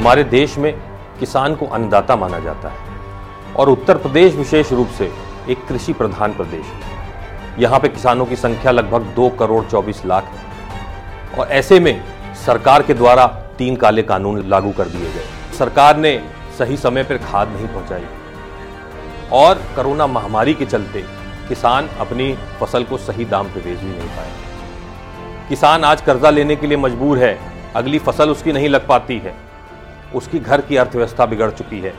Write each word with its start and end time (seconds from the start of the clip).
हमारे 0.00 0.24
देश 0.24 0.58
में 0.58 0.72
किसान 1.18 1.54
को 1.54 1.66
अन्नदाता 1.66 2.16
माना 2.16 2.38
जाता 2.38 2.68
है। 2.68 2.78
और 3.54 3.68
उत्तर 3.68 3.98
प्रदेश 3.98 4.34
विशेष 4.34 4.72
रूप 4.72 4.88
से 4.88 5.12
एक 5.48 5.66
कृषि 5.66 5.92
प्रधान 5.92 6.32
प्रदेश 6.32 6.66
है। 6.66 7.62
यहाँ 7.62 7.80
पे 7.80 7.88
किसानों 7.88 8.26
की 8.26 8.36
संख्या 8.36 8.72
लगभग 8.72 9.02
दो 9.02 9.28
करोड़ 9.28 9.64
चौबीस 9.64 10.06
लाख 10.06 10.24
है। 10.24 11.38
और 11.38 11.48
ऐसे 11.48 11.80
में 11.80 12.04
सरकार 12.46 12.82
के 12.82 12.94
द्वारा 12.94 13.26
तीन 13.58 13.76
काले 13.76 14.02
कानून 14.02 14.48
लागू 14.48 14.70
कर 14.70 14.84
दिए 14.84 15.12
गए। 15.12 15.56
सरकार 15.58 15.96
ने 15.96 16.24
सही 16.58 16.76
समय 16.76 17.02
पर 17.02 17.18
खाद 17.18 17.48
नहीं 17.48 17.66
पहुंचाई। 17.66 18.06
और 19.32 19.54
कोरोना 19.54 20.06
महामारी 20.06 20.54
के 20.54 20.66
चलते 20.66 21.04
किसान 21.48 21.88
अपनी 22.00 22.38
फ़सल 22.60 22.84
को 22.84 22.98
सही 22.98 23.24
दाम 23.24 23.46
पर 23.46 23.60
बेच 23.60 23.78
भी 23.78 23.98
नहीं 23.98 24.08
पाए। 24.08 24.32
किसान 25.48 25.84
आज 25.84 26.00
कर्जा 26.00 26.30
लेने 26.30 26.56
के 26.56 26.66
लिए 26.66 26.76
मजबूर 26.76 27.18
है। 27.18 27.38
अगली 27.76 27.98
फ़सल 27.98 28.30
उसकी 28.30 28.52
नहीं 28.52 28.68
लग 28.68 28.86
पाती 28.86 29.18
है। 29.18 29.49
उसकी 30.14 30.38
घर 30.38 30.60
की 30.60 30.76
अर्थव्यवस्था 30.76 31.26
बिगड़ 31.26 31.50
चुकी 31.50 31.80
है। 31.80 31.94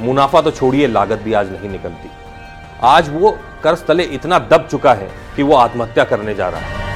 मुनाफा 0.00 0.40
तो 0.40 0.50
छोड़िए, 0.50 0.86
लागत 0.86 1.18
भी 1.18 1.32
आज 1.32 1.52
नहीं 1.52 1.70
निकलती। 1.70 2.10
आज 2.82 3.08
वो 3.08 3.38
कर्ज 3.62 3.86
तले 3.86 4.02
इतना 4.02 4.38
दब 4.38 4.68
चुका 4.70 4.94
है 4.94 5.10
कि 5.36 5.42
वो 5.42 5.54
आत्महत्या 5.54 6.04
करने 6.04 6.34
जा 6.34 6.48
रहा 6.48 6.60
है। 6.60 6.88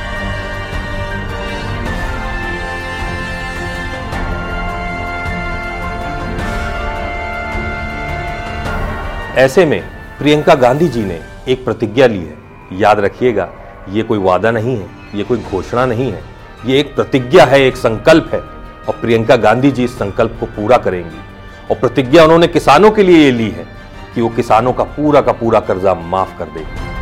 ऐसे 9.36 9.64
में 9.64 9.82
प्रियंका 10.18 10.54
गांधी 10.54 10.88
जी 10.88 11.04
ने 11.04 11.20
एक 11.48 11.64
प्रतिज्ञा 11.64 12.06
ली 12.06 12.18
है। 12.18 12.36
याद 12.72 13.00
रखिएगा, 13.00 13.48
ये 13.88 14.02
कोई 14.02 14.18
वादा 14.18 14.50
नहीं 14.50 14.76
है, 14.76 14.88
ये 15.14 15.24
कोई 15.24 15.38
घोषणा 15.38 15.86
नहीं 15.86 16.12
है। 16.12 16.22
ये 16.66 16.80
एक 16.80 16.94
प्रतिज्ञा 16.94 17.44
है, 17.44 17.60
एक 17.60 17.76
संकल्प 17.76 18.30
है। 18.34 18.53
और 18.88 18.98
प्रियंका 19.00 19.36
गांधी 19.36 19.70
जी 19.70 19.84
इस 19.84 19.98
संकल्प 19.98 20.36
को 20.40 20.46
पूरा 20.46 20.76
करेंगी। 20.76 21.20
और 21.70 21.78
प्रतिज्ञा 21.80 22.24
उन्होंने 22.24 22.46
किसानों 22.46 22.90
के 22.90 23.02
लिए 23.02 23.24
ये 23.24 23.30
ली 23.30 23.50
है 23.50 23.66
कि 24.14 24.20
वो 24.20 24.28
किसानों 24.28 24.72
का 24.72 24.84
पूरा 24.84 25.20
का 25.20 25.32
पूरा 25.32 25.60
कर्जा 25.60 25.94
माफ़ 25.94 26.38
कर 26.38 26.44
देगी 26.44 26.93